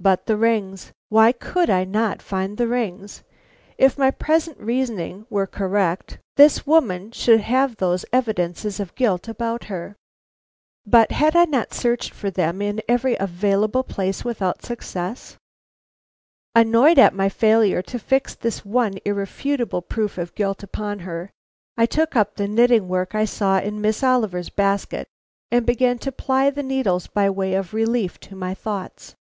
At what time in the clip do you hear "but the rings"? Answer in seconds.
0.00-0.92